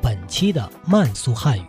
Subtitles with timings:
[0.31, 1.65] 期的慢速汉语。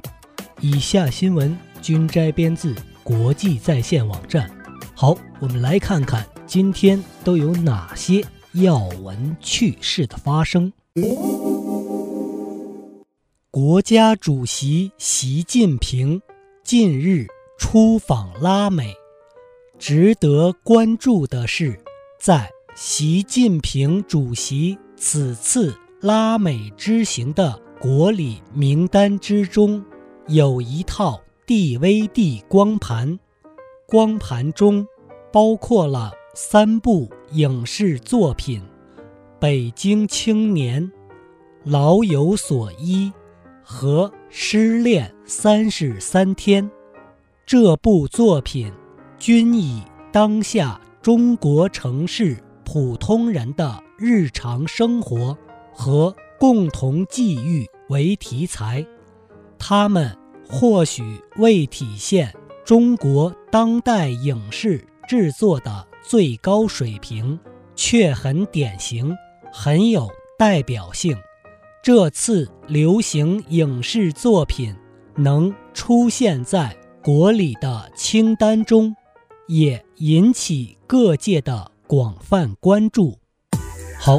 [0.60, 4.48] 以下新闻均摘编自国际在线网站。
[4.94, 10.72] 好，我们来看看今天都有哪些要闻趣事的发生。
[13.50, 16.22] 国家主席习近平
[16.62, 17.26] 近日
[17.58, 18.94] 出访拉美，
[19.78, 21.78] 值得关注的是，
[22.20, 29.84] 在习近平主席此次拉美之行的国礼名单之中，
[30.28, 33.18] 有一套 DVD 光盘，
[33.88, 34.86] 光盘中
[35.32, 38.60] 包括了三部影视作品，
[39.40, 40.84] 《北京青年》
[41.64, 43.10] 《老有所依》
[43.64, 46.64] 和《失恋三十三天》。
[47.44, 48.72] 这部作品
[49.18, 52.36] 均以当下中国城市。
[52.64, 55.36] 普通人的日常生活
[55.74, 58.84] 和共同际遇为题材，
[59.60, 62.34] 他们或许未体现
[62.64, 67.38] 中国当代影视制作的最高水平，
[67.76, 69.16] 却很典型，
[69.52, 71.16] 很有代表性。
[71.80, 74.74] 这次流行影视作品
[75.14, 78.96] 能出现在国礼的清单中，
[79.46, 81.70] 也引起各界的。
[81.86, 83.18] 广泛关注。
[84.00, 84.18] 好，